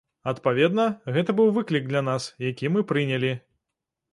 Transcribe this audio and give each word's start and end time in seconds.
Адпаведна, 0.29 0.85
гэта 1.17 1.35
быў 1.39 1.51
выклік 1.57 1.85
для 1.91 2.01
нас, 2.09 2.31
які 2.49 2.73
мы 2.77 2.85
прынялі. 2.93 3.31